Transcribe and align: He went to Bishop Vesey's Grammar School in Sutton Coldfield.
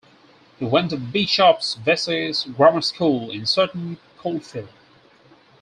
He 0.57 0.65
went 0.65 0.89
to 0.89 0.97
Bishop 0.97 1.61
Vesey's 1.85 2.45
Grammar 2.45 2.81
School 2.81 3.29
in 3.29 3.45
Sutton 3.45 3.99
Coldfield. 4.17 4.69